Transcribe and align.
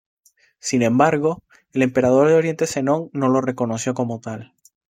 Sin 0.57 0.81
embargo, 0.81 1.43
el 1.73 1.83
emperador 1.83 2.27
de 2.27 2.33
Oriente 2.33 2.65
Zenón 2.65 3.11
no 3.13 3.29
lo 3.29 3.39
reconoció 3.39 3.93
como 3.93 4.19
tal. 4.19 4.55